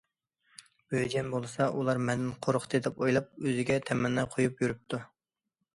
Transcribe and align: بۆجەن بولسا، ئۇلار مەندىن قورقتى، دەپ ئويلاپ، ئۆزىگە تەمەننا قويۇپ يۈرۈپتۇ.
بۆجەن 0.93 1.29
بولسا، 1.33 1.67
ئۇلار 1.81 2.01
مەندىن 2.07 2.33
قورقتى، 2.47 2.83
دەپ 2.87 2.99
ئويلاپ، 3.05 3.31
ئۆزىگە 3.47 3.79
تەمەننا 3.91 4.27
قويۇپ 4.35 4.67
يۈرۈپتۇ. 4.67 5.07